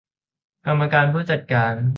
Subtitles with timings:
[0.65, 1.75] กรรมการผู้จัดการ